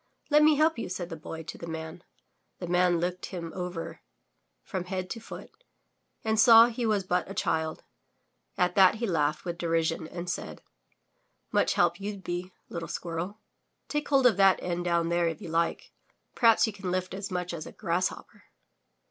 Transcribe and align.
'Xet 0.31 0.41
me 0.41 0.55
help 0.55 0.79
you, 0.79 0.89
said 0.89 1.09
the 1.09 1.15
Boy 1.15 1.43
to 1.43 1.59
the 1.59 1.67
Man. 1.67 2.03
The 2.57 2.65
Man 2.65 2.99
looked 2.99 3.27
him 3.27 3.53
over 3.55 4.01
from 4.63 4.85
head 4.85 5.11
to 5.11 5.19
foot 5.19 5.51
and 6.23 6.39
saw 6.39 6.65
he 6.69 6.87
was 6.87 7.03
but 7.03 7.29
a 7.29 7.35
child. 7.35 7.83
At 8.57 8.73
that 8.73 8.95
he 8.95 9.05
laughed 9.05 9.45
with 9.45 9.59
derision 9.59 10.07
and 10.07 10.27
said: 10.27 10.63
''Much 11.53 11.73
help 11.73 11.99
you*ll 12.01 12.17
be, 12.19 12.51
little 12.67 12.89
squirrel. 12.89 13.41
Take 13.89 14.09
hold 14.09 14.25
of 14.25 14.37
that 14.37 14.57
end 14.63 14.85
down 14.85 15.09
there, 15.09 15.27
if 15.27 15.39
you 15.39 15.49
like. 15.49 15.91
Perhaps 16.33 16.65
you 16.65 16.73
can 16.73 16.89
lift 16.89 17.13
as 17.13 17.29
much 17.29 17.53
as 17.53 17.67
a 17.67 17.71
grass 17.71 18.07
hopper! 18.07 18.45